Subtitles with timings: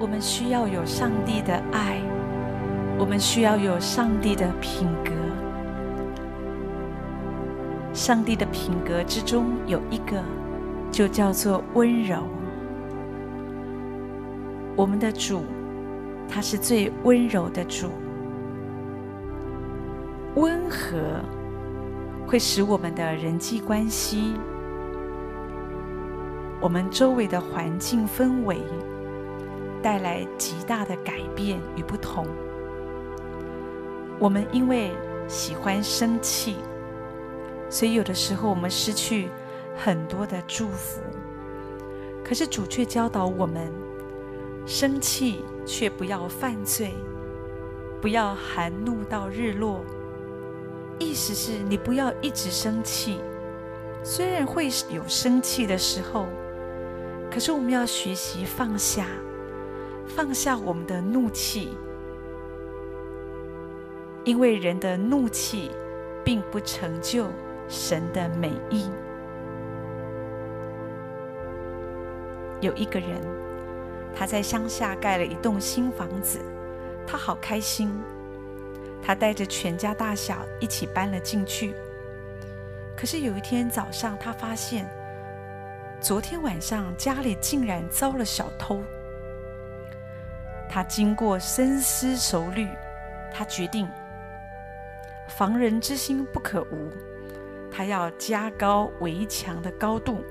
[0.00, 2.00] 我们需要有上帝的爱，
[2.98, 5.10] 我们需要有上帝的品格。
[7.92, 10.24] 上帝的品格之中有一个，
[10.90, 12.22] 就叫做温柔。
[14.74, 15.42] 我们的主，
[16.26, 17.90] 他是最温柔的主。
[20.36, 20.96] 温和
[22.26, 24.32] 会使我们的人际关系，
[26.58, 28.62] 我们周围的环境氛围
[29.82, 32.26] 带来极大的改变与不同。
[34.18, 34.92] 我们因为
[35.26, 36.56] 喜欢生气，
[37.68, 39.28] 所以有的时候我们失去
[39.76, 41.00] 很多的祝福。
[42.24, 43.72] 可是主却教导我们，
[44.66, 46.92] 生气却不要犯罪，
[48.00, 49.84] 不要含怒到日落。
[50.98, 53.20] 意思是你不要一直生气，
[54.04, 56.26] 虽然会有生气的时候，
[57.30, 59.06] 可是我们要学习放下，
[60.06, 61.76] 放下我们的怒气，
[64.24, 65.70] 因为人的怒气
[66.24, 67.28] 并不成就
[67.68, 68.90] 神的美意。
[72.60, 73.20] 有一个人，
[74.14, 76.38] 他在乡下盖了一栋新房子，
[77.06, 77.90] 他好开心。
[79.02, 81.74] 他带着全家大小一起搬了进去。
[82.94, 84.86] 可是有一天早上，他发现
[86.02, 88.82] 昨天晚上家里竟然遭了小偷。
[90.72, 92.68] 他经过深思熟虑，
[93.34, 93.88] 他决定
[95.26, 96.88] 防人之心不可无，
[97.72, 100.22] 他要加高围墙的高度。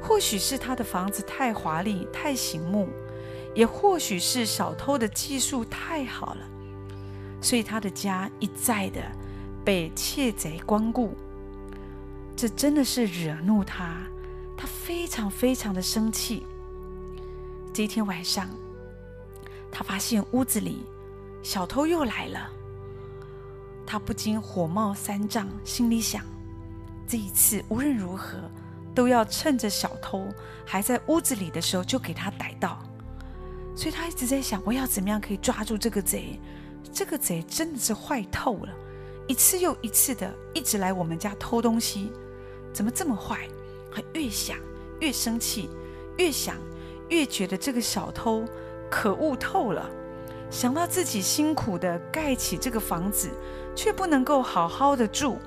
[0.00, 2.90] 或许是他的房子太华丽、太醒目，
[3.54, 6.40] 也或许是小偷的技术太好了。
[7.40, 9.00] 所以他的家一再的
[9.64, 11.16] 被窃贼光顾，
[12.36, 13.96] 这真的是惹怒他，
[14.56, 16.46] 他非常非常的生气。
[17.72, 18.48] 这一天晚上，
[19.70, 20.84] 他发现屋子里
[21.42, 22.50] 小偷又来了，
[23.86, 26.24] 他不禁火冒三丈，心里想：
[27.06, 28.38] 这一次无论如何
[28.94, 30.26] 都要趁着小偷
[30.66, 32.82] 还在屋子里的时候就给他逮到。
[33.76, 36.40] 所以他一直在想：我要怎么样可以抓住这个贼？
[36.92, 38.68] 这个贼真的是坏透了，
[39.28, 42.10] 一次又一次的一直来我们家偷东西，
[42.72, 43.48] 怎么这么坏？
[43.90, 44.58] 还越想
[45.00, 45.70] 越生气，
[46.16, 46.56] 越想
[47.08, 48.44] 越觉得这个小偷
[48.90, 49.90] 可恶透了。
[50.50, 53.28] 想到自己辛苦的盖起这个房子，
[53.74, 55.38] 却不能够好好的住，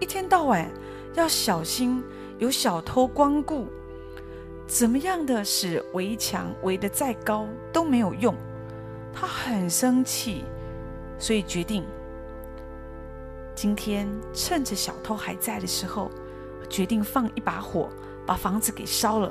[0.00, 0.66] 一天到晚
[1.14, 2.02] 要小心
[2.38, 3.66] 有小偷光顾，
[4.66, 8.34] 怎么样的使围墙围得再高都没有用，
[9.12, 10.44] 他很生气。
[11.18, 11.84] 所以决定，
[13.54, 16.10] 今天趁着小偷还在的时候，
[16.68, 17.90] 决定放一把火，
[18.24, 19.30] 把房子给烧了，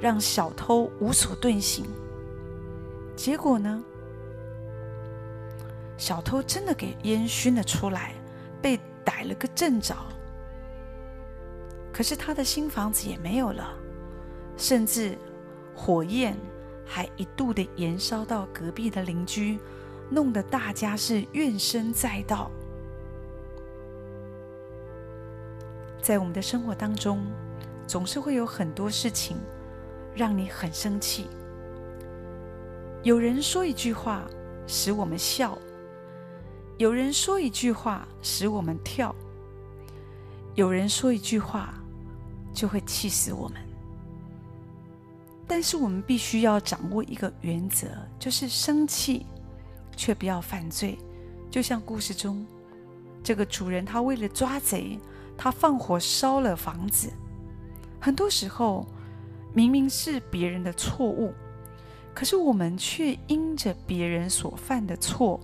[0.00, 1.84] 让小偷无所遁形。
[3.20, 3.84] 结果呢，
[5.98, 8.14] 小偷真的给烟熏了出来，
[8.62, 9.94] 被逮了个正着。
[11.92, 13.74] 可是他的新房子也没有了，
[14.56, 15.18] 甚至
[15.74, 16.34] 火焰
[16.86, 19.60] 还一度的燃烧到隔壁的邻居。
[20.08, 22.50] 弄得大家是怨声载道。
[26.00, 27.22] 在我们的生活当中，
[27.86, 29.36] 总是会有很多事情
[30.14, 31.26] 让你很生气。
[33.02, 34.24] 有人说一句话
[34.66, 35.58] 使我们笑，
[36.78, 39.14] 有人说一句话使我们跳，
[40.54, 41.74] 有人说一句话
[42.52, 43.56] 就会气死我们。
[45.46, 47.88] 但是我们必须要掌握一个原则，
[48.18, 49.26] 就是生气。
[49.96, 50.96] 却不要犯罪，
[51.50, 52.46] 就像故事中
[53.22, 54.98] 这个主人，他为了抓贼，
[55.36, 57.10] 他放火烧了房子。
[58.00, 58.86] 很多时候，
[59.52, 61.34] 明明是别人的错误，
[62.20, 65.40] 可是我们却因着别人所犯的错，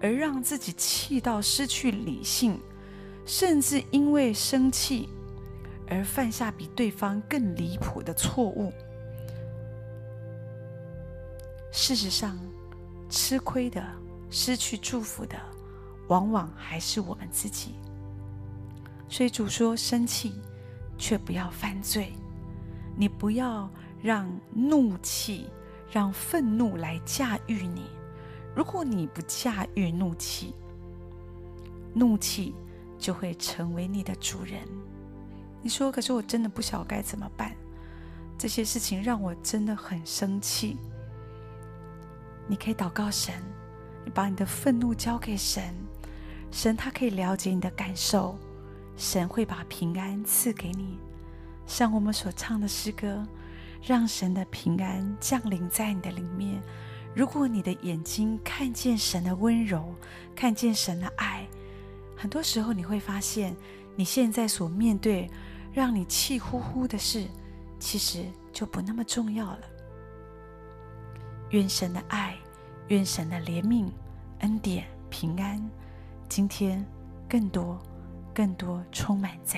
[0.00, 2.60] 而让自己气到失去理性，
[3.24, 5.08] 甚至因为生气
[5.88, 8.72] 而犯下比对方更离谱的错误。
[11.70, 12.36] 事实上，
[13.08, 13.80] 吃亏的、
[14.28, 15.36] 失去祝福的，
[16.08, 17.76] 往往还是我们自己。
[19.08, 20.34] 所以主说：生气，
[20.98, 22.12] 却不要犯罪。
[22.96, 23.70] 你不要
[24.02, 25.46] 让怒气、
[25.96, 27.86] 让愤怒来驾驭你。
[28.54, 30.52] 如果你不驾驭怒气，
[31.94, 32.54] 怒气
[32.98, 34.60] 就会成为你的主人。
[35.62, 37.56] 你说：可是我真的不晓该怎么办。
[38.36, 40.76] 这些事情让我真的很生气。
[42.46, 43.34] 你可以祷告神，
[44.04, 45.74] 你把你的愤怒交给神，
[46.50, 48.36] 神他可以了解你的感受，
[48.98, 50.98] 神会把平安赐给你。
[51.66, 53.26] 像我们所唱的诗歌，
[53.86, 56.60] 让神的平安降临在你的里面，
[57.14, 59.94] 如果你的眼睛看见神的温柔，
[60.34, 61.46] 看见神的爱，
[62.16, 63.54] 很多时候你会发现，
[63.94, 65.30] 你现在所面对
[65.72, 67.28] 让你气呼呼的事，
[67.78, 69.60] 其实就不那么重要了。
[71.50, 72.36] 愿神的爱，
[72.88, 73.86] 愿神的怜悯、
[74.40, 75.64] 恩典、平安，
[76.28, 76.84] 今天
[77.28, 77.80] 更多、
[78.34, 79.55] 更多充满在。